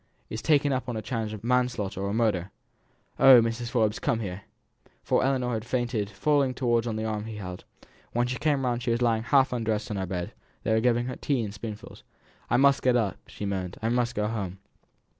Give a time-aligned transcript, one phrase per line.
[0.31, 2.49] "Is taken up on a charge of manslaughter or murder.
[3.19, 3.39] Oh!
[3.39, 3.69] Mrs.
[3.69, 4.41] Forbes, come here!"
[5.03, 7.65] For Ellinor had fainted, falling forwards on the arm she had held.
[8.11, 10.33] When she came round she was lying half undressed on her bed;
[10.63, 12.01] they were giving her tea in spoonfuls.
[12.49, 13.77] "I must get up," she moaned.
[13.79, 14.57] "I must go home."